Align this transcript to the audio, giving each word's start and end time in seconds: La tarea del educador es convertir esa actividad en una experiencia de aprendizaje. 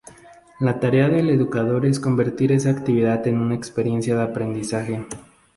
La 0.61 0.79
tarea 0.79 1.09
del 1.09 1.29
educador 1.29 1.85
es 1.85 1.99
convertir 1.99 2.51
esa 2.51 2.71
actividad 2.71 3.27
en 3.27 3.37
una 3.39 3.53
experiencia 3.53 4.15
de 4.15 4.23
aprendizaje. 4.23 5.05